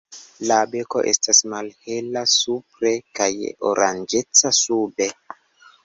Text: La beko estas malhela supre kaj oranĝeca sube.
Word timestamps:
La 0.51 0.55
beko 0.71 1.03
estas 1.11 1.41
malhela 1.53 2.25
supre 2.39 2.95
kaj 3.21 3.31
oranĝeca 3.75 4.59
sube. 4.67 5.15